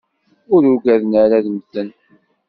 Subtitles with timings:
[0.53, 1.89] Ur uggaden ara ad mten.